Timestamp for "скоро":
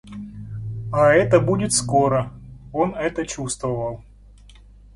1.73-2.33